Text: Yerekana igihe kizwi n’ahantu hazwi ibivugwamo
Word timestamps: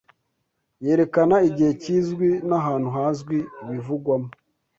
Yerekana 0.85 1.35
igihe 1.49 1.71
kizwi 1.81 2.29
n’ahantu 2.47 2.87
hazwi 2.97 3.37
ibivugwamo 3.63 4.29